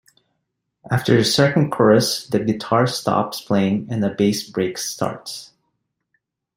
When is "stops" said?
2.87-3.39